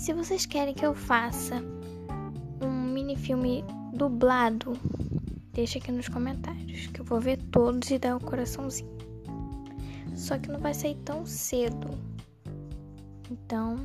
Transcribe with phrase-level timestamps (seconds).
[0.00, 1.62] Se vocês querem que eu faça
[2.62, 4.72] um mini filme dublado,
[5.52, 8.96] deixa aqui nos comentários, que eu vou ver todos e dar um coraçãozinho.
[10.16, 11.86] Só que não vai sair tão cedo.
[13.30, 13.76] Então,